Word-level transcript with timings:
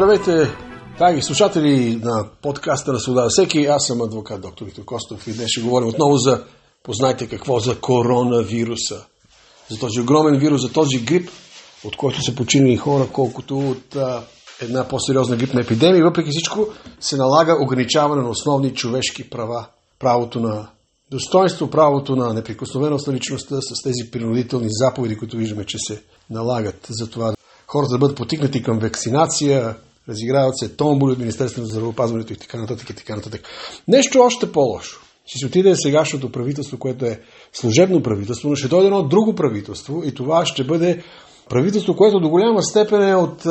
Здравейте, 0.00 0.50
драги 0.98 1.22
слушатели 1.22 2.00
на 2.02 2.26
подкаста 2.42 2.92
на 2.92 3.00
Свобода 3.00 3.26
всеки. 3.30 3.64
Аз 3.64 3.86
съм 3.86 4.02
адвокат 4.02 4.40
доктор 4.40 4.64
Виктор 4.64 4.84
Костов 4.84 5.26
и 5.26 5.32
днес 5.32 5.48
ще 5.48 5.60
говорим 5.60 5.88
отново 5.88 6.16
за, 6.16 6.44
познайте 6.82 7.28
какво, 7.28 7.58
за 7.58 7.80
коронавируса. 7.80 9.04
За 9.70 9.78
този 9.78 10.00
огромен 10.00 10.38
вирус, 10.38 10.60
за 10.62 10.72
този 10.72 11.04
грип, 11.04 11.30
от 11.84 11.96
който 11.96 12.22
са 12.22 12.34
починали 12.34 12.76
хора, 12.76 13.08
колкото 13.12 13.58
от 13.58 13.96
а, 13.96 14.22
една 14.60 14.88
по-сериозна 14.88 15.36
грипна 15.36 15.60
епидемия. 15.60 16.04
Въпреки 16.04 16.30
всичко 16.30 16.66
се 17.00 17.16
налага 17.16 17.56
ограничаване 17.62 18.22
на 18.22 18.30
основни 18.30 18.74
човешки 18.74 19.30
права. 19.30 19.66
Правото 19.98 20.40
на 20.40 20.68
достоинство, 21.10 21.70
правото 21.70 22.16
на 22.16 22.34
неприкосновеност 22.34 23.06
на 23.06 23.12
личността 23.12 23.56
с 23.60 23.82
тези 23.82 24.10
принудителни 24.10 24.68
заповеди, 24.70 25.18
които 25.18 25.36
виждаме, 25.36 25.66
че 25.66 25.78
се 25.78 26.02
налагат 26.30 26.86
за 26.90 27.10
това 27.10 27.34
хората 27.66 27.92
да 27.92 27.98
бъдат 27.98 28.16
потикнати 28.16 28.62
към 28.62 28.78
вакцинация, 28.78 29.76
разиграват 30.10 30.58
се 30.58 30.68
томболи 30.68 31.12
от 31.12 31.18
Министерството 31.18 31.60
на 31.60 31.66
здравеопазването 31.66 32.32
и 32.32 32.36
така 32.36 32.58
нататък 32.58 32.90
и 32.90 32.94
така 32.94 33.16
нататък. 33.16 33.42
Нещо 33.88 34.20
още 34.20 34.52
по-лошо. 34.52 35.00
Ще 35.26 35.38
се 35.38 35.46
отиде 35.46 35.76
сегашното 35.76 36.32
правителство, 36.32 36.78
което 36.78 37.04
е 37.04 37.20
служебно 37.52 38.02
правителство, 38.02 38.48
но 38.48 38.56
ще 38.56 38.68
дойде 38.68 38.86
едно 38.86 39.02
друго 39.02 39.34
правителство 39.34 40.02
и 40.04 40.14
това 40.14 40.46
ще 40.46 40.64
бъде 40.64 41.02
правителство, 41.48 41.96
което 41.96 42.20
до 42.20 42.28
голяма 42.28 42.62
степен 42.62 43.08
е 43.08 43.14
от 43.14 43.46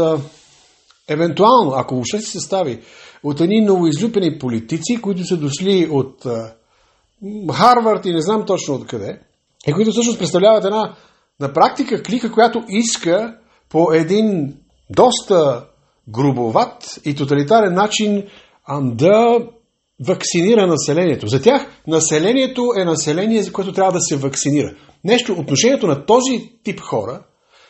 евентуално, 1.08 1.72
ако 1.76 1.96
въобще 1.96 2.20
се 2.20 2.32
състави, 2.32 2.80
от 3.24 3.42
едни 3.42 3.62
новоизлюпени 3.62 4.40
политици, 4.40 5.02
които 5.02 5.26
са 5.26 5.38
дошли 5.38 5.88
от 5.92 6.26
Харвард 7.54 8.06
и 8.06 8.14
не 8.14 8.22
знам 8.22 8.46
точно 8.46 8.76
откъде, 8.76 9.20
и 9.68 9.74
които 9.74 9.92
всъщност 9.92 10.20
представляват 10.20 10.66
една 10.66 10.96
на 11.40 11.54
практика 11.54 12.04
клика, 12.04 12.32
която 12.32 12.64
иска 12.70 13.36
по 13.70 13.94
един 13.94 14.58
доста 14.90 15.66
грубоват 16.12 17.00
и 17.06 17.16
тоталитарен 17.16 17.74
начин 17.74 18.24
да 18.82 19.40
вакцинира 20.08 20.68
населението. 20.68 21.28
За 21.28 21.42
тях 21.42 21.68
населението 21.88 22.72
е 22.78 22.86
население, 22.86 23.44
за 23.44 23.52
което 23.52 23.74
трябва 23.74 23.92
да 23.92 24.02
се 24.02 24.18
вакцинира. 24.18 24.76
Нещо, 25.04 25.34
отношението 25.34 25.88
на 25.88 26.06
този 26.06 26.52
тип 26.64 26.80
хора, 26.80 27.24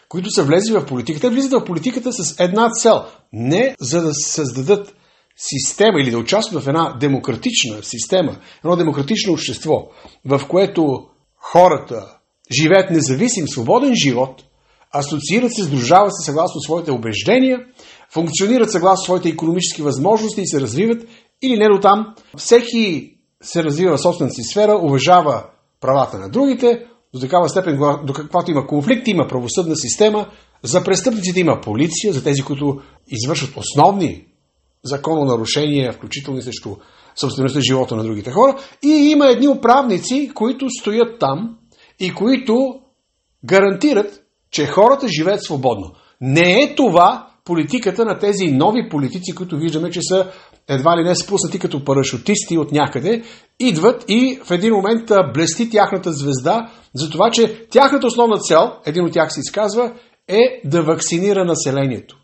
които 0.09 0.31
са 0.31 0.44
влезли 0.44 0.73
в 0.73 0.86
политиката, 0.86 1.30
влизат 1.30 1.52
в 1.52 1.66
политиката 1.66 2.14
с 2.14 2.40
една 2.40 2.70
цел. 2.72 3.04
Не 3.34 3.76
за 3.80 4.02
да 4.02 4.14
създадат 4.14 4.96
система 5.36 6.02
или 6.02 6.12
да 6.12 6.18
участват 6.18 6.64
в 6.64 6.68
една 6.68 6.98
демократична 7.00 7.84
система, 7.84 8.38
едно 8.64 8.76
демократично 8.76 9.34
общество, 9.34 9.88
в 10.26 10.42
което 10.48 11.08
хората 11.36 12.18
живеят 12.62 12.92
независим, 12.92 13.48
свободен 13.48 13.94
живот, 13.96 14.44
асоциират 14.94 15.54
се, 15.54 15.64
сдружават 15.64 16.16
се 16.16 16.26
съгласно 16.26 16.62
своите 16.62 16.92
убеждения, 16.92 17.59
функционират 18.14 18.72
съгласно 18.72 19.04
своите 19.04 19.30
економически 19.30 19.81
възможности 19.81 20.42
и 20.42 20.48
се 20.48 20.62
развиват, 20.62 21.08
или 21.42 21.58
не 21.58 21.70
до 21.70 21.80
там, 21.80 22.16
всеки 22.38 23.16
се 23.44 23.64
развива 23.64 23.98
в 23.98 24.02
собствената 24.02 24.34
си 24.34 24.44
сфера, 24.44 24.80
уважава 24.84 25.46
правата 25.81 26.18
на 26.18 26.30
другите, 26.30 26.86
до 27.14 27.20
такава 27.20 27.50
степен, 27.50 27.80
до 28.06 28.14
каквато 28.14 28.52
има 28.52 28.68
конфликт, 28.68 29.08
има 29.08 29.28
правосъдна 29.28 29.76
система, 29.76 30.28
за 30.64 30.84
престъпниците 30.84 31.40
има 31.40 31.62
полиция, 31.64 32.14
за 32.14 32.24
тези, 32.24 32.42
които 32.42 32.81
извършват 33.08 33.58
основни 33.58 34.26
закононарушения, 34.84 35.94
включително 35.94 36.42
срещу 36.42 36.76
собствеността 37.16 37.59
живота 37.62 37.96
на 37.96 38.03
другите 38.03 38.31
хора. 38.31 38.58
И 38.84 38.90
има 38.90 39.28
едни 39.28 39.48
управници, 39.48 40.31
които 40.36 40.70
стоят 40.70 41.20
там 41.20 41.58
и 42.00 42.13
които 42.13 42.81
гарантират, 43.46 44.22
че 44.52 44.66
хората 44.66 45.08
живеят 45.18 45.44
свободно. 45.44 45.92
Не 46.22 46.62
е 46.62 46.76
това 46.76 47.28
политиката 47.46 48.06
на 48.06 48.20
тези 48.20 48.48
нови 48.48 48.90
политици, 48.90 49.36
които 49.36 49.58
виждаме, 49.58 49.90
че 49.90 50.00
са 50.02 50.32
едва 50.68 50.98
ли 50.98 51.04
не 51.04 51.16
спуснати 51.16 51.60
като 51.60 51.84
парашутисти 51.84 52.58
от 52.58 52.72
някъде, 52.72 53.24
идват 53.60 54.06
и 54.08 54.40
в 54.44 54.52
един 54.52 54.74
момент 54.74 55.12
блести 55.34 55.70
тяхната 55.70 56.12
звезда 56.12 56.70
за 56.96 57.10
това, 57.10 57.32
че 57.32 57.68
тяхната 57.72 58.08
основна 58.08 58.38
цел, 58.38 58.72
един 58.86 59.06
от 59.06 59.14
тях 59.14 59.34
се 59.34 59.40
изказва, 59.40 59.94
е 60.28 60.62
да 60.66 60.84
вакцинира 60.84 61.46
населението. 61.46 62.18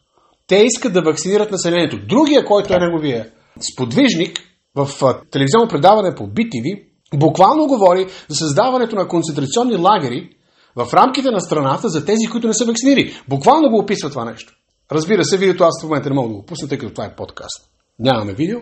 Те 0.47 0.55
искат 0.55 0.93
да 0.93 1.01
вакцинират 1.01 1.51
населението. 1.51 1.97
Другия, 2.07 2.45
който 2.45 2.73
е 2.73 2.79
неговия 2.79 3.31
сподвижник 3.73 4.39
в 4.75 4.89
телевизионно 5.31 5.67
предаване 5.67 6.15
по 6.15 6.23
BTV, 6.23 6.83
буквално 7.15 7.67
говори 7.67 8.07
за 8.27 8.35
създаването 8.35 8.95
на 8.95 9.07
концентрационни 9.07 9.77
лагери 9.77 10.29
в 10.75 10.93
рамките 10.93 11.31
на 11.31 11.39
страната 11.39 11.89
за 11.89 12.05
тези, 12.05 12.25
които 12.31 12.47
не 12.47 12.53
са 12.53 12.65
вакцинирани. 12.65 13.11
Буквално 13.27 13.69
го 13.69 13.79
описва 13.79 14.09
това 14.09 14.25
нещо. 14.25 14.53
Разбира 14.91 15.23
се, 15.23 15.37
видеото 15.37 15.63
аз 15.63 15.81
в 15.81 15.83
момента 15.83 16.09
не 16.09 16.15
мога 16.15 16.29
да 16.29 16.35
го 16.35 16.45
пусна, 16.45 16.67
тъй 16.67 16.77
като 16.77 16.93
това 16.93 17.05
е 17.05 17.15
подкаст. 17.15 17.69
Нямаме 17.99 18.33
видео. 18.33 18.59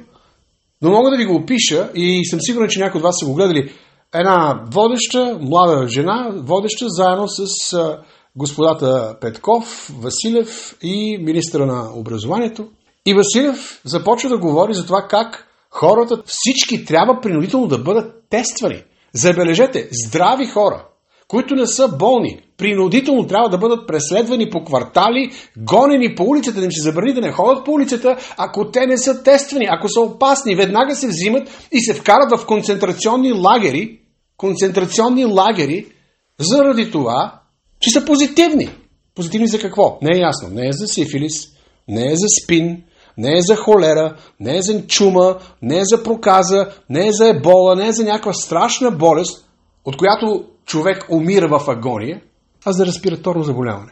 Но 0.82 0.92
мога 0.92 1.12
да 1.12 1.18
ви 1.18 1.26
го 1.26 1.36
опиша 1.36 1.92
и 1.96 2.26
съм 2.26 2.40
сигурен, 2.42 2.70
че 2.70 2.80
някои 2.80 3.00
от 3.00 3.04
вас 3.04 3.16
са 3.20 3.26
го 3.26 3.34
гледали. 3.34 3.74
Една 4.14 4.64
водеща, 4.72 5.38
млада 5.42 5.88
жена, 5.88 6.32
водеща 6.36 6.86
заедно 6.90 7.28
с 7.28 7.46
господата 8.36 9.18
Петков, 9.22 9.92
Василев 10.00 10.78
и 10.82 11.18
министра 11.18 11.66
на 11.66 11.90
образованието. 11.96 12.68
И 13.06 13.14
Василев 13.14 13.82
започва 13.86 14.30
да 14.30 14.38
говори 14.38 14.74
за 14.74 14.86
това 14.86 15.08
как 15.10 15.48
хората, 15.70 16.24
всички 16.26 16.86
трябва 16.86 17.22
принудително 17.22 17.68
да 17.68 17.78
бъдат 17.78 18.24
тествани. 18.30 18.84
Забележете, 19.14 19.90
здрави 20.06 20.48
хора, 20.48 20.86
които 21.28 21.56
не 21.56 21.68
са 21.68 21.88
болни, 21.88 22.40
принудително 22.58 23.28
трябва 23.28 23.50
да 23.50 23.58
бъдат 23.58 23.88
преследвани 23.88 24.50
по 24.50 24.64
квартали, 24.64 25.32
гонени 25.58 26.16
по 26.16 26.24
улицата, 26.24 26.60
да 26.60 26.66
им 26.66 26.72
се 26.72 26.82
забрани 26.82 27.14
да 27.14 27.22
не 27.22 27.32
ходят 27.32 27.66
по 27.66 27.72
улицата, 27.72 28.18
ако 28.38 28.72
те 28.72 28.88
не 28.88 28.98
са 28.98 29.24
тествани, 29.24 29.68
ако 29.70 29.90
са 29.90 30.02
опасни, 30.02 30.56
веднага 30.56 30.96
се 30.96 31.08
взимат 31.08 31.68
и 31.72 31.82
се 31.82 31.94
вкарат 31.94 32.40
в 32.40 32.46
концентрационни 32.46 33.34
лагери, 33.34 34.00
концентрационни 34.38 35.26
лагери, 35.26 35.86
заради 36.40 36.92
това, 36.92 37.40
че 37.80 37.90
са 37.90 38.06
позитивни. 38.06 38.70
Позитивни 39.16 39.48
за 39.48 39.60
какво? 39.60 39.98
Не 40.02 40.18
е 40.18 40.22
ясно. 40.22 40.50
Не 40.50 40.68
е 40.68 40.72
за 40.72 40.88
сифилис, 40.88 41.34
не 41.88 42.12
е 42.12 42.16
за 42.16 42.28
спин, 42.44 42.84
не 43.18 43.38
е 43.38 43.42
за 43.42 43.56
холера, 43.56 44.16
не 44.40 44.58
е 44.58 44.62
за 44.62 44.88
чума, 44.88 45.38
не 45.62 45.80
е 45.80 45.84
за 45.84 46.04
проказа, 46.04 46.68
не 46.90 47.08
е 47.08 47.12
за 47.12 47.30
ебола, 47.30 47.76
не 47.76 47.88
е 47.88 47.92
за 47.92 48.04
някаква 48.04 48.34
страшна 48.34 48.92
болест, 48.92 49.46
от 49.86 49.98
която 49.98 50.46
човек 50.66 51.06
умира 51.10 51.48
в 51.48 51.70
агония, 51.70 52.22
а 52.66 52.72
за 52.72 52.86
респираторно 52.86 53.44
заболяване. 53.44 53.92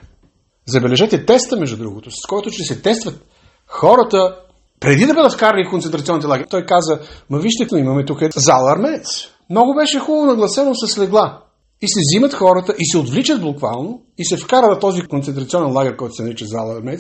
Забележете 0.68 1.26
теста, 1.26 1.58
между 1.58 1.78
другото, 1.78 2.12
с 2.12 2.28
който 2.28 2.50
ще 2.52 2.64
се 2.64 2.82
тестват 2.82 3.26
хората 3.68 4.36
преди 4.80 5.06
да 5.06 5.14
бъдат 5.14 5.34
вкарани 5.34 5.66
в 5.68 5.70
концентрационните 5.70 6.28
лагери. 6.28 6.48
Той 6.50 6.66
каза, 6.66 7.00
ма 7.30 7.40
вижте, 7.40 7.68
имаме 7.78 8.06
тук 8.06 8.20
зала 8.36 8.72
армеец. 8.72 9.08
Много 9.50 9.76
беше 9.76 10.00
хубаво 10.00 10.26
нагласено 10.26 10.76
с 10.76 10.98
легла. 10.98 11.42
И 11.82 11.88
се 11.88 12.00
взимат 12.00 12.34
хората 12.34 12.76
и 12.80 12.86
се 12.86 12.98
отвличат 12.98 13.42
буквално 13.42 14.02
и 14.18 14.26
се 14.26 14.38
вкара 14.38 14.76
в 14.76 14.80
този 14.80 15.02
концентрационен 15.02 15.74
лагер, 15.74 15.96
който 15.96 16.14
се 16.14 16.24
нарича 16.24 16.46
зала 16.48 16.78
армеец, 16.78 17.00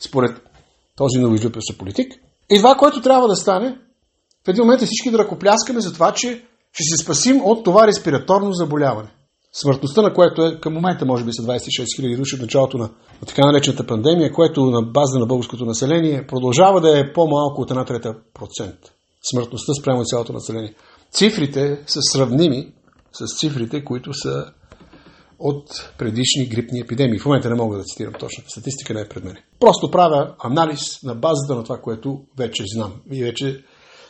според 0.00 0.42
този 0.96 1.18
новоизлюпил 1.18 1.62
политик. 1.78 2.12
И 2.50 2.56
това, 2.56 2.74
което 2.74 3.02
трябва 3.02 3.28
да 3.28 3.36
стане, 3.36 3.78
в 4.46 4.48
един 4.48 4.64
момент 4.64 4.82
е 4.82 4.86
всички 4.86 5.10
да 5.10 5.18
ръкопляскаме 5.18 5.80
за 5.80 5.92
това, 5.92 6.12
че 6.12 6.44
ще 6.78 6.96
се 6.96 7.04
спасим 7.04 7.40
от 7.44 7.64
това 7.64 7.86
респираторно 7.86 8.52
заболяване. 8.52 9.08
Смъртността 9.52 10.02
на 10.02 10.14
което 10.14 10.46
е 10.46 10.60
към 10.60 10.74
момента 10.74 11.06
може 11.06 11.24
би 11.24 11.32
са 11.32 11.42
26 11.42 11.56
000 12.00 12.16
души 12.16 12.34
от 12.34 12.40
началото 12.40 12.78
на, 12.78 12.84
на 12.84 13.26
така 13.26 13.46
наречената 13.46 13.86
пандемия, 13.86 14.32
което 14.32 14.64
на 14.64 14.82
база 14.82 15.18
на 15.18 15.26
българското 15.26 15.64
население 15.64 16.26
продължава 16.26 16.80
да 16.80 16.98
е 16.98 17.12
по-малко 17.12 17.62
от 17.62 17.70
една 17.70 17.84
трета 17.84 18.14
процент. 18.34 18.78
Смъртността 19.30 19.72
спрямо 19.80 20.04
цялото 20.04 20.32
население. 20.32 20.74
Цифрите 21.12 21.82
са 21.86 22.00
сравними 22.02 22.72
с 23.12 23.38
цифрите, 23.40 23.84
които 23.84 24.14
са 24.14 24.44
от 25.38 25.92
предишни 25.98 26.46
грипни 26.46 26.80
епидемии. 26.80 27.18
В 27.18 27.26
момента 27.26 27.50
не 27.50 27.54
мога 27.54 27.76
да 27.76 27.84
цитирам 27.84 28.12
точната 28.12 28.50
статистика, 28.50 28.94
не 28.94 29.00
е 29.00 29.08
пред 29.08 29.24
мен. 29.24 29.36
Просто 29.60 29.90
правя 29.90 30.34
анализ 30.44 31.02
на 31.02 31.14
базата 31.14 31.54
на 31.54 31.64
това, 31.64 31.78
което 31.78 32.20
вече 32.38 32.62
знам 32.74 32.92
и 33.12 33.24
вече 33.24 33.64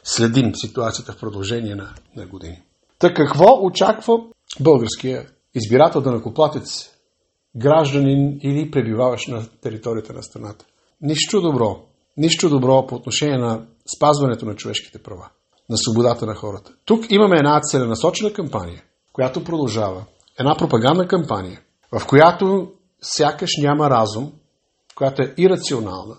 следим 0.06 0.52
ситуацията 0.54 1.12
в 1.12 1.20
продължение 1.20 1.74
на, 1.74 1.94
на 2.16 2.26
години. 2.26 2.62
Та 2.98 3.14
какво 3.14 3.44
очаква 3.62 4.18
българския 4.60 5.26
избирател 5.54 6.00
да 6.00 6.10
накоплатец, 6.10 6.90
гражданин 7.56 8.38
или 8.42 8.70
пребиваващ 8.70 9.28
на 9.28 9.48
територията 9.62 10.12
на 10.12 10.22
страната? 10.22 10.64
Нищо 11.00 11.40
добро. 11.40 11.82
Нищо 12.16 12.48
добро 12.48 12.86
по 12.86 12.94
отношение 12.94 13.38
на 13.38 13.66
спазването 13.96 14.46
на 14.46 14.54
човешките 14.54 15.02
права, 15.02 15.28
на 15.70 15.76
свободата 15.76 16.26
на 16.26 16.34
хората. 16.34 16.72
Тук 16.84 17.10
имаме 17.10 17.36
една 17.36 17.60
целенасочена 17.60 18.32
кампания, 18.32 18.82
която 19.12 19.44
продължава. 19.44 20.04
Една 20.40 20.56
пропагандна 20.56 21.08
кампания, 21.08 21.60
в 21.98 22.06
която 22.06 22.72
сякаш 23.02 23.50
няма 23.58 23.90
разум, 23.90 24.32
която 24.94 25.22
е 25.22 25.34
ирационална 25.38 26.16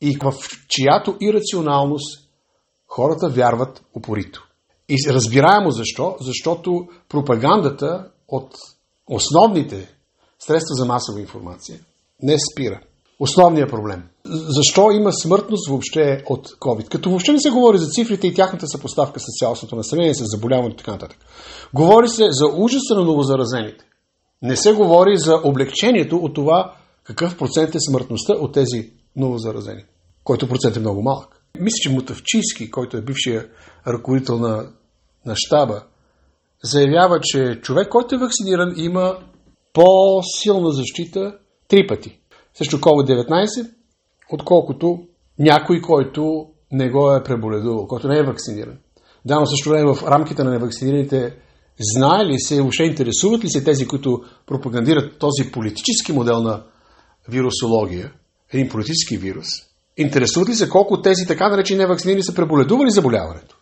и 0.00 0.18
в 0.22 0.34
чиято 0.68 1.16
ирационалност 1.20 2.31
хората 2.94 3.28
вярват 3.28 3.82
упорито. 3.96 4.48
И 4.88 4.96
разбираемо 5.12 5.70
защо? 5.70 6.16
Защото 6.20 6.88
пропагандата 7.08 8.08
от 8.28 8.50
основните 9.06 9.88
средства 10.38 10.74
за 10.74 10.84
масова 10.84 11.20
информация 11.20 11.80
не 12.22 12.36
спира. 12.52 12.80
основният 13.20 13.70
проблем. 13.70 14.02
Защо 14.24 14.90
има 14.90 15.12
смъртност 15.12 15.68
въобще 15.68 16.22
от 16.28 16.48
COVID? 16.48 16.88
Като 16.88 17.10
въобще 17.10 17.32
не 17.32 17.40
се 17.40 17.50
говори 17.50 17.78
за 17.78 17.86
цифрите 17.86 18.26
и 18.26 18.34
тяхната 18.34 18.66
съпоставка 18.66 19.20
с 19.20 19.24
цялостното 19.38 19.76
население, 19.76 20.14
с 20.14 20.24
заболяването 20.24 20.74
и 20.74 20.78
така 20.78 20.92
нататък. 20.92 21.18
Говори 21.74 22.08
се 22.08 22.26
за 22.30 22.46
ужаса 22.46 22.94
на 22.94 23.04
новозаразените. 23.04 23.84
Не 24.42 24.56
се 24.56 24.72
говори 24.72 25.16
за 25.16 25.40
облегчението 25.44 26.16
от 26.16 26.34
това 26.34 26.74
какъв 27.04 27.38
процент 27.38 27.74
е 27.74 27.78
смъртността 27.88 28.32
от 28.32 28.52
тези 28.52 28.90
новозаразени, 29.16 29.84
който 30.24 30.48
процент 30.48 30.76
е 30.76 30.80
много 30.80 31.02
малък. 31.02 31.41
Мисля, 31.60 31.76
че 31.82 31.90
Мутавчийски, 31.90 32.70
който 32.70 32.96
е 32.96 33.02
бившия 33.02 33.48
ръководител 33.86 34.38
на, 34.38 34.72
на 35.26 35.34
щаба, 35.36 35.82
заявява, 36.64 37.20
че 37.22 37.60
човек, 37.62 37.88
който 37.88 38.14
е 38.14 38.18
вакциниран, 38.18 38.74
има 38.76 39.18
по-силна 39.72 40.72
защита 40.72 41.38
три 41.68 41.86
пъти 41.86 42.18
срещу 42.54 42.78
COVID-19, 42.78 43.70
отколкото 44.32 45.06
някой, 45.38 45.80
който 45.80 46.46
не 46.72 46.90
го 46.90 47.12
е 47.12 47.22
преболедувал, 47.22 47.86
който 47.86 48.08
не 48.08 48.18
е 48.18 48.22
вакциниран. 48.22 48.78
Да, 49.24 49.40
но 49.40 49.46
също 49.46 49.70
време 49.70 49.94
в 49.94 50.02
рамките 50.02 50.44
на 50.44 50.50
невакцинираните 50.50 51.36
знае 51.94 52.26
ли 52.26 52.40
се, 52.40 52.60
въобще 52.60 52.82
интересуват 52.82 53.44
ли 53.44 53.48
се 53.48 53.64
тези, 53.64 53.88
които 53.88 54.22
пропагандират 54.46 55.18
този 55.18 55.52
политически 55.52 56.12
модел 56.12 56.42
на 56.42 56.62
вирусология, 57.28 58.12
един 58.52 58.68
политически 58.68 59.16
вирус, 59.16 59.46
интересуват 59.96 60.48
ли 60.48 60.54
се 60.54 60.68
колко 60.68 61.02
тези 61.02 61.26
така 61.26 61.48
наречени 61.48 61.78
невакцинирани 61.78 62.22
са 62.22 62.34
преболедували 62.34 62.90
заболяването? 62.90 63.56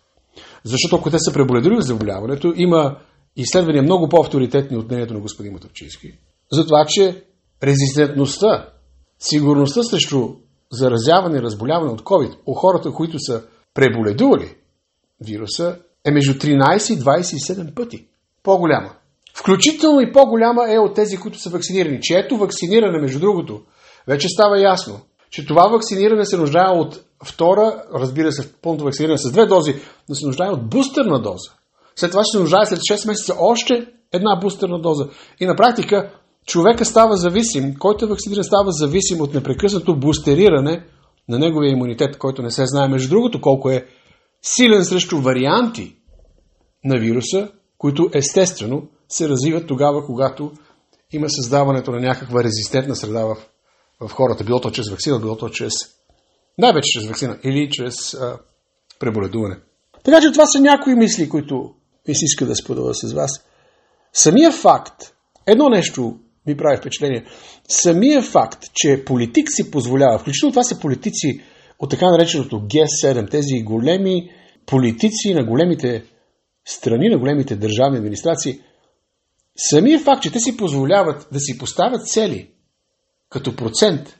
Защото 0.64 0.96
ако 0.96 1.10
те 1.10 1.18
са 1.18 1.32
преболедували 1.32 1.82
заболяването, 1.82 2.52
има 2.56 2.96
изследвания 3.36 3.82
много 3.82 4.08
по-авторитетни 4.08 4.76
от 4.76 4.86
мнението 4.90 5.14
на 5.14 5.20
господин 5.20 5.52
Матовчийски, 5.52 6.12
за 6.52 6.66
това, 6.66 6.84
че 6.88 7.24
резистентността, 7.62 8.68
сигурността 9.18 9.82
срещу 9.82 10.28
заразяване 10.72 11.38
и 11.38 11.42
разболяване 11.42 11.92
от 11.92 12.02
COVID 12.02 12.36
у 12.46 12.54
хората, 12.54 12.90
които 12.90 13.18
са 13.18 13.42
преболедували 13.74 14.56
вируса, 15.20 15.78
е 16.04 16.10
между 16.10 16.32
13 16.32 16.94
и 16.94 16.98
27 16.98 17.74
пъти 17.74 18.06
по-голяма. 18.42 18.90
Включително 19.34 20.00
и 20.00 20.12
по-голяма 20.12 20.72
е 20.72 20.78
от 20.78 20.94
тези, 20.94 21.16
които 21.16 21.38
са 21.38 21.50
вакцинирани. 21.50 22.00
Чието 22.00 22.36
вакциниране, 22.36 23.00
между 23.00 23.20
другото, 23.20 23.62
вече 24.08 24.28
става 24.28 24.60
ясно, 24.60 25.00
че 25.30 25.46
това 25.46 25.68
вакциниране 25.68 26.24
се 26.24 26.36
нуждае 26.36 26.70
от 26.70 27.00
втора, 27.24 27.82
разбира 27.94 28.32
се, 28.32 28.52
пълното 28.52 28.84
вакциниране 28.84 29.18
с 29.18 29.32
две 29.32 29.46
дози, 29.46 29.74
но 30.08 30.14
се 30.14 30.26
нуждае 30.26 30.48
от 30.50 30.70
бустерна 30.70 31.22
доза. 31.22 31.50
След 31.96 32.10
това 32.10 32.22
ще 32.24 32.36
се 32.36 32.42
нуждае 32.42 32.66
след 32.66 32.78
6 32.78 33.06
месеца 33.06 33.34
още 33.38 33.86
една 34.12 34.40
бустерна 34.40 34.80
доза. 34.80 35.08
И 35.40 35.46
на 35.46 35.56
практика 35.56 36.10
човека 36.46 36.84
става 36.84 37.16
зависим, 37.16 37.74
който 37.78 38.04
е 38.04 38.08
вакциниран, 38.08 38.44
става 38.44 38.72
зависим 38.72 39.20
от 39.20 39.34
непрекъснато 39.34 39.96
бустериране 39.96 40.86
на 41.28 41.38
неговия 41.38 41.70
имунитет, 41.70 42.18
който 42.18 42.42
не 42.42 42.50
се 42.50 42.66
знае, 42.66 42.88
между 42.88 43.08
другото, 43.08 43.40
колко 43.40 43.70
е 43.70 43.86
силен 44.42 44.84
срещу 44.84 45.20
варианти 45.20 45.96
на 46.84 46.98
вируса, 46.98 47.48
които 47.78 48.10
естествено 48.14 48.88
се 49.08 49.28
развиват 49.28 49.66
тогава, 49.66 50.06
когато 50.06 50.52
има 51.12 51.30
създаването 51.30 51.90
на 51.90 52.00
някаква 52.00 52.44
резистентна 52.44 52.96
среда 52.96 53.24
в, 53.24 53.36
в 54.00 54.08
хората. 54.08 54.44
Било 54.44 54.60
то 54.60 54.70
чрез 54.70 54.90
вакцина, 54.90 55.18
било 55.18 55.36
то 55.36 55.48
чрез... 55.48 55.72
Най-вече 56.58 56.90
чрез 56.92 57.06
вакцина 57.06 57.38
или 57.44 57.70
чрез 57.70 58.14
а, 58.14 58.38
преболедуване. 58.98 59.56
Така 60.04 60.20
че 60.20 60.32
това 60.32 60.46
са 60.46 60.60
някои 60.60 60.94
мисли, 60.94 61.28
които 61.28 61.74
ми 62.08 62.14
се 62.14 62.24
иска 62.24 62.46
да 62.46 62.56
споделя 62.56 62.94
с 62.94 63.12
вас. 63.12 63.44
Самия 64.12 64.52
факт, 64.52 65.14
едно 65.46 65.68
нещо 65.68 66.18
ми 66.46 66.56
прави 66.56 66.76
впечатление, 66.76 67.24
самия 67.68 68.22
факт, 68.22 68.64
че 68.74 69.04
политик 69.04 69.46
си 69.50 69.70
позволява, 69.70 70.18
включително 70.18 70.52
това 70.52 70.62
са 70.62 70.78
политици 70.78 71.40
от 71.78 71.90
така 71.90 72.06
нареченото 72.10 72.56
Г7, 72.56 73.30
тези 73.30 73.62
големи 73.64 74.30
политици 74.66 75.34
на 75.34 75.44
големите 75.44 76.04
страни, 76.64 77.08
на 77.08 77.18
големите 77.18 77.56
държавни 77.56 77.98
администрации, 77.98 78.60
самия 79.70 79.98
факт, 79.98 80.22
че 80.22 80.32
те 80.32 80.40
си 80.40 80.56
позволяват 80.56 81.28
да 81.32 81.40
си 81.40 81.58
поставят 81.58 82.08
цели 82.08 82.50
като 83.30 83.56
процент, 83.56 84.18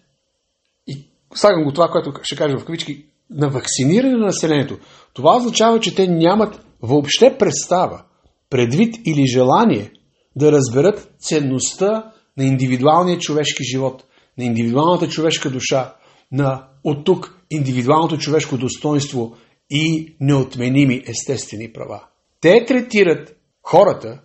и 0.87 1.07
слагам 1.35 1.65
го 1.65 1.73
това, 1.73 1.89
което 1.89 2.12
ще 2.23 2.37
кажа 2.37 2.59
в 2.59 2.65
кавички, 2.65 3.05
на 3.31 3.49
вакциниране 3.49 4.17
на 4.17 4.27
населението, 4.27 4.79
това 5.15 5.37
означава, 5.37 5.81
че 5.81 5.95
те 5.95 6.07
нямат 6.07 6.61
въобще 6.83 7.39
представа, 7.39 8.03
предвид 8.51 8.95
или 9.07 9.27
желание 9.27 9.93
да 10.37 10.53
разберат 10.53 11.11
ценността 11.19 12.12
на 12.37 12.45
индивидуалния 12.45 13.19
човешки 13.19 13.65
живот, 13.65 14.05
на 14.39 14.45
индивидуалната 14.45 15.09
човешка 15.09 15.51
душа, 15.51 15.95
на 16.33 16.67
от 16.85 17.05
тук 17.05 17.37
индивидуалното 17.51 18.19
човешко 18.19 18.59
достоинство 18.59 19.37
и 19.71 20.17
неотменими 20.21 21.03
естествени 21.07 21.73
права. 21.73 22.05
Те 22.41 22.65
третират 22.65 23.37
хората, 23.62 24.21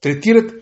третират 0.00 0.52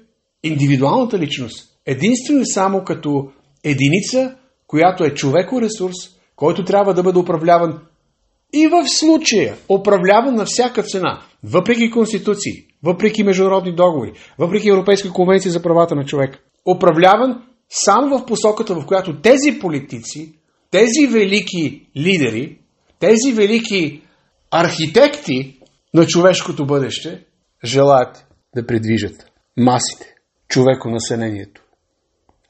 индивидуалната 0.43 1.19
личност 1.19 1.71
единствено 1.87 2.41
и 2.41 2.47
само 2.47 2.85
като 2.85 3.33
единица, 3.65 4.37
която 4.67 5.05
е 5.05 5.15
човеко 5.15 5.61
ресурс, 5.61 5.95
който 6.37 6.65
трябва 6.65 6.95
да 6.95 7.03
бъде 7.03 7.19
управляван 7.19 7.81
и 8.53 8.67
в 8.67 8.89
случая 8.89 9.57
управляван 9.69 10.35
на 10.35 10.45
всяка 10.45 10.83
цена, 10.83 11.23
въпреки 11.45 11.91
конституции, 11.91 12.53
въпреки 12.83 13.23
международни 13.23 13.75
договори, 13.75 14.13
въпреки 14.39 14.69
Европейска 14.69 15.11
конвенция 15.13 15.53
за 15.53 15.63
правата 15.63 15.95
на 15.95 16.05
човек. 16.05 16.39
Управляван 16.77 17.43
само 17.69 18.19
в 18.19 18.27
посоката, 18.27 18.75
в 18.75 18.87
която 18.87 19.21
тези 19.21 19.59
политици, 19.61 20.35
тези 20.71 21.07
велики 21.13 21.87
лидери, 21.97 22.59
тези 22.99 23.33
велики 23.33 24.03
архитекти 24.51 25.59
на 25.95 26.07
човешкото 26.07 26.67
бъдеще 26.67 27.25
желаят 27.65 28.27
да 28.55 28.67
придвижат 28.67 29.27
масите, 29.57 30.15
човеконаселението, 30.49 31.60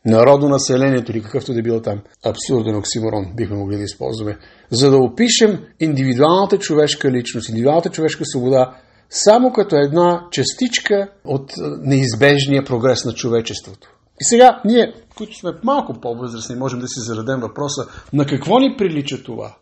народонаселението 0.05 1.12
или 1.12 1.23
какъвто 1.23 1.55
да 1.55 1.62
било 1.62 1.81
там. 1.81 2.00
Абсурден 2.25 2.76
оксиморон 2.76 3.32
бихме 3.37 3.56
могли 3.56 3.76
да 3.76 3.82
използваме, 3.82 4.38
за 4.70 4.91
да 4.91 4.97
опишем 4.97 5.58
индивидуалната 5.81 6.58
човешка 6.58 7.10
личност, 7.10 7.48
индивидуалната 7.48 7.91
човешка 7.91 8.24
свобода, 8.24 8.74
само 9.10 9.53
като 9.53 9.77
една 9.77 10.27
частичка 10.31 11.08
от 11.24 11.53
неизбежния 11.81 12.65
прогрес 12.65 13.05
на 13.05 13.13
човечеството. 13.13 13.89
И 14.20 14.24
сега, 14.24 14.60
ние, 14.65 14.93
които 15.17 15.36
сме 15.36 15.51
малко 15.65 16.01
по-възрастни, 16.01 16.56
можем 16.56 16.81
да 16.81 16.89
си 16.89 17.01
зададем 17.01 17.41
въпроса, 17.41 17.82
на 18.13 18.27
какво 18.27 18.58
ни 18.58 18.77
прилича 18.79 19.22
това? 19.22 19.56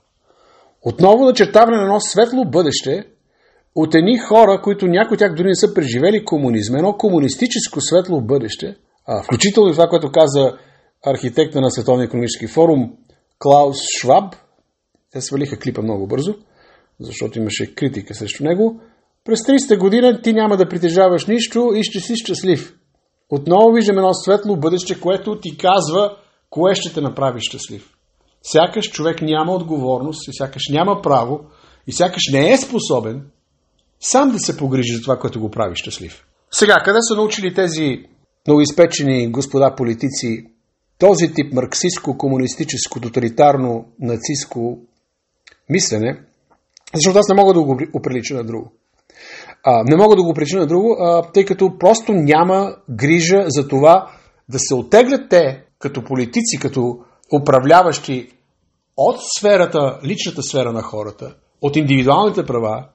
Отново 0.83 1.25
начертаване 1.25 1.77
на 1.77 1.83
едно 1.83 2.01
светло 2.01 2.45
бъдеще 2.45 3.05
от 3.75 3.95
едни 3.95 4.19
хора, 4.19 4.61
които 4.63 4.87
някои 4.87 5.15
от 5.15 5.19
тях 5.19 5.35
дори 5.35 5.49
не 5.49 5.55
са 5.55 5.75
преживели 5.75 6.25
комунизъм, 6.25 6.77
едно 6.77 6.93
комунистическо 6.93 7.81
светло 7.81 8.21
бъдеще, 8.21 8.77
а, 9.09 9.23
включително 9.23 9.69
и 9.69 9.73
това, 9.73 9.89
което 9.89 10.13
каза 10.13 10.59
архитекта 11.07 11.61
на 11.61 11.71
Световния 11.71 12.05
економически 12.05 12.47
форум 12.47 12.93
Клаус 13.39 13.77
Шваб, 14.01 14.35
те 15.13 15.21
свалиха 15.21 15.59
клипа 15.59 15.83
много 15.83 16.07
бързо, 16.07 16.35
защото 17.01 17.39
имаше 17.39 17.75
критика 17.75 18.15
срещу 18.15 18.45
него. 18.45 18.81
През 19.25 19.39
30 19.41 19.79
година 19.79 20.23
ти 20.23 20.33
няма 20.33 20.57
да 20.57 20.69
притежаваш 20.69 21.27
нищо 21.27 21.73
и 21.77 21.85
ще 21.85 22.01
си 22.01 22.17
щастлив. 22.17 22.75
Отново 23.31 23.73
виждаме 23.73 23.99
едно 23.99 24.15
светло 24.15 24.57
бъдеще, 24.57 25.01
което 25.01 25.41
ти 25.41 25.57
казва 25.57 26.17
кое 26.51 26.75
ще 26.75 26.95
те 26.95 27.01
направи 27.01 27.41
щастлив. 27.41 27.91
Сякаш 28.43 28.91
човек 28.91 29.23
няма 29.23 29.53
отговорност 29.53 30.29
и 30.29 30.37
сякаш 30.37 30.63
няма 30.71 31.03
право 31.03 31.41
и 31.87 31.93
сякаш 31.93 32.23
не 32.33 32.53
е 32.53 32.57
способен 32.57 33.27
сам 34.01 34.31
да 34.31 34.39
се 34.39 34.57
погрижи 34.57 34.95
за 34.95 35.03
това, 35.03 35.19
което 35.19 35.41
го 35.41 35.51
прави 35.51 35.77
щастлив. 35.77 36.27
Сега, 36.51 36.75
къде 36.85 36.99
са 37.01 37.17
научили 37.17 37.55
тези 37.55 38.05
новоизпечени 38.49 39.31
господа 39.31 39.75
политици 39.77 40.47
този 40.99 41.33
тип 41.35 41.53
марксистско, 41.53 42.19
комунистическо, 42.19 43.01
тоталитарно, 43.01 43.85
нацистско 44.01 44.79
мислене, 45.71 46.21
защото 46.95 47.19
аз 47.19 47.29
не 47.29 47.35
мога 47.35 47.55
да 47.55 47.63
го 47.63 47.79
оприлича 47.95 48.35
на 48.35 48.45
друго. 48.45 48.73
А, 49.65 49.85
не 49.85 49.97
мога 49.97 50.17
да 50.17 50.23
го 50.23 50.35
причина 50.35 50.61
на 50.61 50.67
друго, 50.67 50.97
а, 51.01 51.23
тъй 51.33 51.45
като 51.45 51.79
просто 51.79 52.13
няма 52.13 52.77
грижа 52.91 53.45
за 53.47 53.69
това 53.69 54.11
да 54.49 54.59
се 54.59 54.75
отеглят 54.75 55.29
те 55.31 55.65
като 55.79 56.05
политици, 56.05 56.59
като 56.61 56.99
управляващи 57.43 58.29
от 58.97 59.17
сферата, 59.39 60.01
личната 60.05 60.43
сфера 60.43 60.73
на 60.73 60.83
хората, 60.83 61.37
от 61.63 61.77
индивидуалните 61.77 62.47
права, 62.47 62.89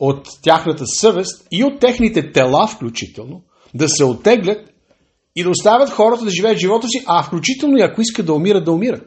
от 0.00 0.28
тяхната 0.42 0.84
съвест 0.86 1.48
и 1.52 1.64
от 1.64 1.80
техните 1.80 2.32
тела 2.32 2.66
включително, 2.66 3.42
да 3.76 3.88
се 3.88 4.04
оттеглят 4.04 4.72
и 5.36 5.42
да 5.44 5.50
оставят 5.50 5.90
хората 5.90 6.24
да 6.24 6.30
живеят 6.30 6.58
живота 6.58 6.88
си, 6.88 7.04
а 7.06 7.22
включително 7.22 7.76
и 7.78 7.82
ако 7.82 8.00
искат 8.00 8.26
да 8.26 8.34
умират, 8.34 8.64
да 8.64 8.72
умират 8.72 9.04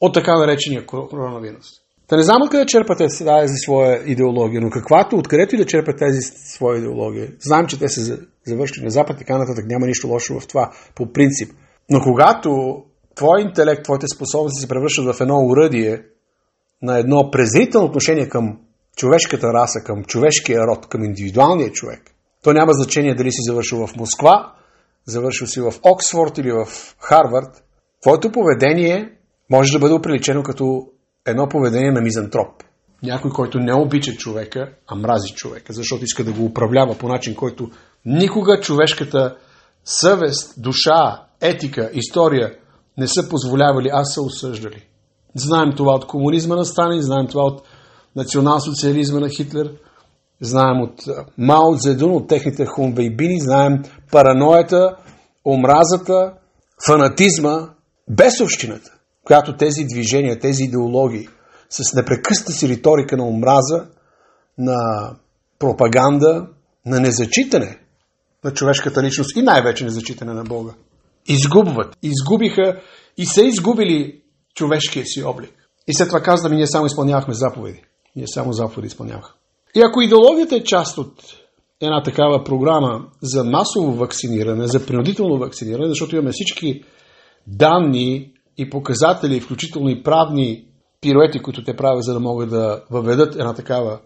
от 0.00 0.14
така 0.14 0.38
наречения 0.38 0.86
коронавирус. 0.86 1.66
Та 2.08 2.16
не 2.16 2.22
знам 2.22 2.42
откъде 2.42 2.66
черпате 2.66 3.06
тази 3.24 3.54
своя 3.56 4.02
идеология, 4.06 4.60
но 4.60 4.70
каквато, 4.70 5.16
откъдето 5.16 5.54
и 5.54 5.58
да 5.58 5.66
черпат 5.66 5.98
тази 5.98 6.20
своя 6.22 6.78
идеология. 6.78 7.28
Знам, 7.40 7.66
че 7.66 7.78
те 7.78 7.88
са 7.88 8.18
завършили 8.46 8.84
на 8.84 8.90
Запад, 8.90 9.18
така 9.18 9.38
нататък 9.38 9.64
няма 9.68 9.86
нищо 9.86 10.08
лошо 10.08 10.40
в 10.40 10.46
това, 10.46 10.70
по 10.94 11.12
принцип. 11.12 11.52
Но 11.90 12.00
когато 12.00 12.82
твой 13.14 13.42
интелект, 13.42 13.84
твоите 13.84 14.06
способности 14.14 14.60
се 14.60 14.68
превръщат 14.68 15.16
в 15.16 15.20
едно 15.20 15.36
уръдие 15.36 16.02
на 16.82 16.98
едно 16.98 17.30
презрително 17.30 17.86
отношение 17.86 18.28
към 18.28 18.58
човешката 18.96 19.46
раса, 19.52 19.80
към 19.84 20.04
човешкия 20.04 20.60
род, 20.66 20.88
към 20.88 21.04
индивидуалния 21.04 21.72
човек, 21.72 22.02
то 22.42 22.52
няма 22.52 22.72
значение 22.72 23.14
дали 23.14 23.32
си 23.32 23.40
завършил 23.46 23.86
в 23.86 23.96
Москва, 23.96 24.52
завършил 25.06 25.46
си 25.46 25.60
в 25.60 25.74
Оксфорд 25.82 26.38
или 26.38 26.52
в 26.52 26.66
Харвард. 26.98 27.64
Твоето 28.02 28.32
поведение 28.32 29.12
може 29.50 29.72
да 29.72 29.78
бъде 29.78 29.94
оприличено 29.94 30.42
като 30.42 30.86
едно 31.26 31.48
поведение 31.48 31.92
на 31.92 32.00
мизантроп. 32.00 32.62
Някой, 33.02 33.30
който 33.30 33.58
не 33.58 33.74
обича 33.74 34.12
човека, 34.12 34.72
а 34.86 34.94
мрази 34.94 35.34
човека, 35.34 35.72
защото 35.72 36.04
иска 36.04 36.24
да 36.24 36.32
го 36.32 36.44
управлява 36.44 36.98
по 36.98 37.08
начин, 37.08 37.34
който 37.34 37.70
никога 38.04 38.60
човешката 38.60 39.36
съвест, 39.84 40.54
душа, 40.56 41.26
етика, 41.40 41.90
история 41.94 42.54
не 42.98 43.08
са 43.08 43.28
позволявали, 43.28 43.90
а 43.92 44.04
са 44.04 44.22
осъждали. 44.22 44.86
Знаем 45.34 45.72
това 45.76 45.92
от 45.92 46.06
комунизма 46.06 46.56
на 46.56 46.64
Сталин, 46.64 47.02
знаем 47.02 47.26
това 47.26 47.42
от 47.42 47.62
национал-социализма 48.16 49.20
на 49.20 49.28
Хитлер, 49.28 49.72
знаем 50.42 50.80
от 50.80 51.04
Мао 51.38 51.76
Цзедун, 51.76 52.12
от 52.12 52.28
техните 52.28 52.66
хунвейбини, 52.66 53.40
знаем 53.40 53.82
параноята, 54.10 54.96
омразата, 55.46 56.32
фанатизма, 56.86 57.68
бесовщината, 58.10 58.92
която 59.24 59.56
тези 59.56 59.84
движения, 59.84 60.38
тези 60.38 60.64
идеологии 60.64 61.28
с 61.70 61.94
непрекъсната 61.94 62.52
си 62.52 62.68
риторика 62.68 63.16
на 63.16 63.24
омраза, 63.28 63.86
на 64.58 65.10
пропаганда, 65.58 66.46
на 66.86 67.00
незачитане 67.00 67.78
на 68.44 68.52
човешката 68.52 69.02
личност 69.02 69.36
и 69.36 69.42
най-вече 69.42 69.84
незачитане 69.84 70.32
на 70.32 70.44
Бога. 70.44 70.72
Изгубват. 71.26 71.96
Изгубиха 72.02 72.80
и 73.16 73.26
са 73.26 73.42
изгубили 73.42 74.22
човешкия 74.54 75.06
си 75.06 75.22
облик. 75.22 75.50
И 75.88 75.94
след 75.94 76.08
това 76.08 76.20
казваме, 76.20 76.56
ние 76.56 76.66
само 76.66 76.86
изпълнявахме 76.86 77.34
заповеди. 77.34 77.82
Ние 78.16 78.26
само 78.28 78.52
заповеди 78.52 78.86
изпълнявахме. 78.86 79.41
И 79.74 79.80
ако 79.84 80.00
идеологията 80.00 80.56
е 80.56 80.64
част 80.64 80.98
от 80.98 81.12
една 81.80 82.02
такава 82.02 82.44
програма 82.44 83.06
за 83.22 83.44
масово 83.44 83.92
вакциниране, 83.92 84.66
за 84.66 84.86
принудително 84.86 85.38
вакциниране, 85.38 85.88
защото 85.88 86.16
имаме 86.16 86.32
всички 86.32 86.82
данни 87.46 88.32
и 88.58 88.70
показатели, 88.70 89.40
включително 89.40 89.88
и 89.88 90.02
правни 90.02 90.64
пируети, 91.00 91.42
които 91.42 91.64
те 91.64 91.76
правят, 91.76 92.04
за 92.04 92.12
да 92.12 92.20
могат 92.20 92.50
да 92.50 92.82
въведат 92.90 93.34
една 93.34 93.54
такава 93.54 94.00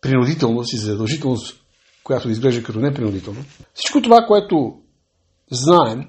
принудителност 0.00 0.72
и 0.72 0.76
задължителност, 0.76 1.60
която 2.04 2.30
изглежда 2.30 2.62
като 2.62 2.78
непринудително. 2.78 3.40
Всичко 3.74 4.02
това, 4.02 4.26
което 4.26 4.74
знаем, 5.50 6.04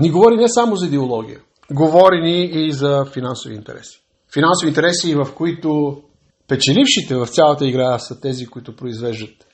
ни 0.00 0.10
говори 0.10 0.36
не 0.36 0.48
само 0.48 0.76
за 0.76 0.86
идеология, 0.86 1.40
говори 1.70 2.20
ни 2.20 2.66
и 2.66 2.72
за 2.72 3.04
финансови 3.12 3.54
интереси. 3.54 4.02
Финансови 4.34 4.68
интереси, 4.68 5.14
в 5.14 5.34
които 5.34 6.02
печелившите 6.48 7.16
в 7.16 7.26
цялата 7.26 7.66
игра 7.66 7.98
са 7.98 8.20
тези, 8.20 8.46
които 8.46 8.76
произвеждат 8.76 9.46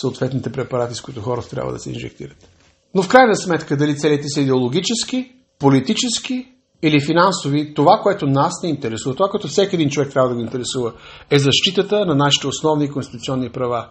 съответните 0.00 0.52
препарати, 0.52 0.94
с 0.94 1.00
които 1.00 1.20
хората 1.20 1.48
трябва 1.48 1.72
да 1.72 1.78
се 1.78 1.90
инжектират. 1.90 2.48
Но 2.94 3.02
в 3.02 3.08
крайна 3.08 3.36
сметка, 3.36 3.76
дали 3.76 3.96
целите 3.96 4.28
са 4.28 4.40
идеологически, 4.40 5.32
политически 5.58 6.48
или 6.82 7.00
финансови, 7.00 7.74
това, 7.74 8.00
което 8.02 8.26
нас 8.26 8.62
не 8.62 8.70
интересува, 8.70 9.14
това, 9.14 9.28
което 9.28 9.48
всеки 9.48 9.76
един 9.76 9.90
човек 9.90 10.12
трябва 10.12 10.28
да 10.28 10.34
го 10.34 10.40
интересува, 10.40 10.92
е 11.30 11.38
защитата 11.38 12.06
на 12.06 12.14
нашите 12.14 12.46
основни 12.46 12.90
конституционни 12.90 13.50
права. 13.50 13.90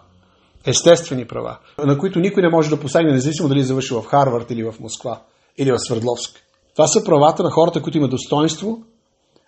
Естествени 0.66 1.26
права, 1.26 1.58
на 1.84 1.98
които 1.98 2.20
никой 2.20 2.42
не 2.42 2.48
може 2.48 2.70
да 2.70 2.80
посегне, 2.80 3.12
независимо 3.12 3.48
дали 3.48 3.60
е 3.60 3.64
завършил 3.64 4.02
в 4.02 4.06
Харвард 4.06 4.50
или 4.50 4.62
в 4.62 4.74
Москва 4.80 5.20
или 5.58 5.72
в 5.72 5.78
Свердловск. 5.78 6.40
Това 6.74 6.86
са 6.86 7.04
правата 7.04 7.42
на 7.42 7.50
хората, 7.50 7.82
които 7.82 7.98
имат 7.98 8.10
достоинство, 8.10 8.82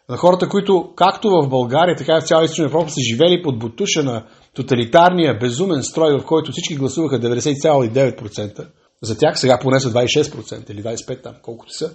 на 0.09 0.17
хората, 0.17 0.49
които 0.49 0.93
както 0.97 1.29
в 1.29 1.49
България, 1.49 1.97
така 1.97 2.17
и 2.17 2.21
в 2.21 2.27
цяла 2.27 2.45
Източна 2.45 2.65
Европа 2.65 2.91
са 2.91 3.01
живели 3.11 3.43
под 3.43 3.59
бутуша 3.59 4.03
на 4.03 4.25
тоталитарния, 4.55 5.39
безумен 5.39 5.83
строй, 5.83 6.19
в 6.19 6.25
който 6.25 6.53
всички 6.53 6.77
гласуваха 6.77 7.21
90,9%. 7.21 8.69
За 9.03 9.19
тях 9.19 9.39
сега 9.39 9.59
поне 9.63 9.81
са 9.81 9.91
26% 9.91 10.71
или 10.71 10.83
25% 10.83 11.23
там, 11.23 11.35
колкото 11.43 11.73
са. 11.73 11.95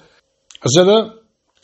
За 0.65 0.86
да 0.86 1.13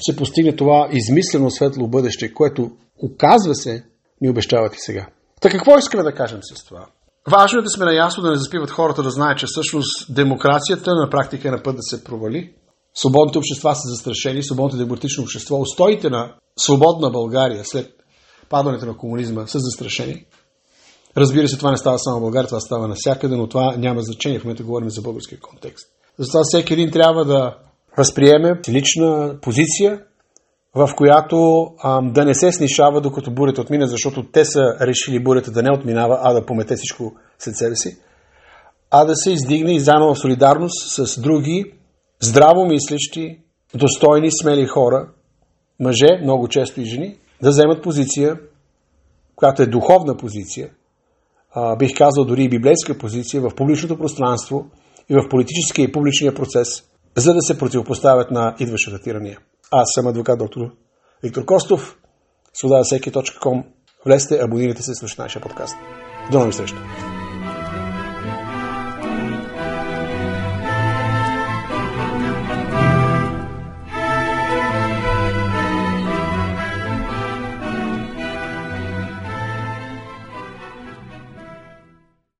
се 0.01 0.15
постигне 0.15 0.55
това 0.55 0.89
измислено 0.91 1.51
светло 1.51 1.87
бъдеще, 1.87 2.33
което 2.33 2.71
оказва 3.03 3.55
се, 3.55 3.83
ни 4.21 4.29
обещават 4.29 4.75
и 4.75 4.79
сега. 4.79 5.07
Така 5.41 5.57
какво 5.57 5.77
искаме 5.77 6.03
да 6.03 6.13
кажем 6.13 6.39
с 6.41 6.65
това? 6.65 6.85
Важно 7.31 7.59
е 7.59 7.63
да 7.63 7.69
сме 7.69 7.85
наясно 7.85 8.23
да 8.23 8.29
не 8.29 8.37
заспиват 8.37 8.71
хората 8.71 9.03
да 9.03 9.09
знаят, 9.09 9.37
че 9.37 9.45
всъщност 9.45 10.15
демокрацията 10.15 10.95
на 10.95 11.09
практика 11.09 11.47
е 11.47 11.51
на 11.51 11.63
път 11.63 11.75
да 11.75 11.81
се 11.81 12.03
провали. 12.03 12.53
Свободните 12.99 13.37
общества 13.37 13.75
са 13.75 13.89
застрашени, 13.89 14.43
свободното 14.43 14.77
демократично 14.77 15.23
общество, 15.23 15.61
устоите 15.61 16.09
на 16.09 16.33
свободна 16.59 17.09
България 17.09 17.65
след 17.65 17.89
падането 18.49 18.85
на 18.85 18.97
комунизма 18.97 19.47
са 19.47 19.59
застрашени. 19.59 20.25
Разбира 21.17 21.47
се, 21.47 21.57
това 21.57 21.71
не 21.71 21.77
става 21.77 21.99
само 21.99 22.17
в 22.17 22.21
България, 22.21 22.47
това 22.47 22.59
става 22.59 22.87
навсякъде, 22.87 23.35
но 23.35 23.47
това 23.47 23.75
няма 23.77 24.01
значение. 24.01 24.39
В 24.39 24.43
момента 24.43 24.63
говорим 24.63 24.89
за 24.89 25.01
българския 25.01 25.39
контекст. 25.39 25.87
Затова 26.19 26.41
всеки 26.43 26.73
един 26.73 26.91
трябва 26.91 27.25
да 27.25 27.57
възприеме 27.97 28.61
лична 28.69 29.35
позиция, 29.41 30.01
в 30.75 30.89
която 30.97 31.67
а, 31.79 32.01
да 32.01 32.25
не 32.25 32.33
се 32.33 32.51
снишава 32.51 33.01
докато 33.01 33.31
бурята 33.31 33.61
отмине, 33.61 33.87
защото 33.87 34.31
те 34.31 34.45
са 34.45 34.61
решили 34.81 35.23
бурята 35.23 35.51
да 35.51 35.63
не 35.63 35.71
отминава, 35.71 36.19
а 36.23 36.33
да 36.33 36.45
помете 36.45 36.75
всичко 36.75 37.13
след 37.39 37.57
себе 37.57 37.75
си, 37.75 37.97
а 38.91 39.05
да 39.05 39.15
се 39.15 39.31
издигне 39.31 39.75
и 39.75 39.79
заедно 39.79 40.13
в 40.13 40.19
солидарност 40.19 41.07
с 41.07 41.21
други 41.21 41.73
здраво 42.21 42.65
мислещи, 42.65 43.39
достойни, 43.75 44.29
смели 44.41 44.65
хора, 44.65 45.09
мъже, 45.79 46.19
много 46.21 46.47
често 46.47 46.81
и 46.81 46.85
жени, 46.85 47.17
да 47.41 47.49
вземат 47.49 47.83
позиция, 47.83 48.39
която 49.35 49.61
е 49.61 49.67
духовна 49.67 50.17
позиция, 50.17 50.69
а, 51.51 51.75
бих 51.75 51.97
казал 51.97 52.25
дори 52.25 52.43
и 52.43 52.49
библейска 52.49 52.97
позиция 52.97 53.41
в 53.41 53.55
публичното 53.55 53.97
пространство 53.97 54.65
и 55.09 55.13
в 55.13 55.29
политическия 55.29 55.83
и 55.83 55.91
публичния 55.91 56.35
процес, 56.35 56.67
за 57.15 57.33
да 57.33 57.41
се 57.41 57.57
противопоставят 57.57 58.31
на 58.31 58.55
идващата 58.59 59.03
тирания. 59.03 59.39
Аз 59.71 59.87
съм 59.95 60.07
адвокат 60.07 60.39
доктор 60.39 60.71
Виктор 61.23 61.45
Костов, 61.45 61.97
свободасеки.com. 62.53 63.63
Влезте, 64.05 64.39
абонирайте 64.41 64.83
се, 64.83 64.95
слушайте 64.95 65.21
нашия 65.21 65.41
подкаст. 65.41 65.75
До 66.31 66.39
нови 66.39 66.53
срещи! 66.53 67.16